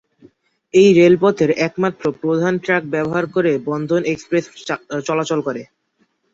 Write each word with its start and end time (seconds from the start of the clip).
এই 0.73 0.89
রেলপথের 0.93 1.51
একমাত্র 1.67 2.03
প্রধান 2.21 2.53
ট্র্যাক 2.63 2.83
ব্যবহার 2.93 3.25
করে 3.35 3.51
বন্ধন 3.69 4.01
এক্সপ্রেস 4.05 4.45
চলাচল 5.07 5.39
করে। 5.47 5.61